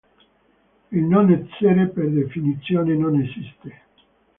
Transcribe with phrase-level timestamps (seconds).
[0.91, 3.81] Il non-essere per definizione non esiste.